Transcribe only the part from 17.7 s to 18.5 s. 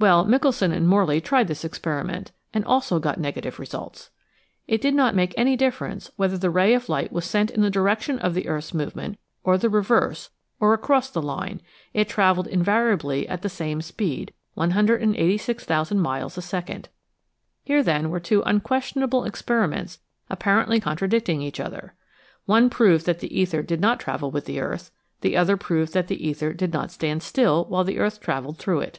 then were two